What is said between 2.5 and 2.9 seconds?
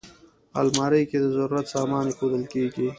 کېږي